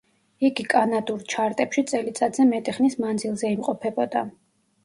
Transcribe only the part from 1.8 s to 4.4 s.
წელიწადზე მეტი ხნის მანძილზე იმყოფებოდა.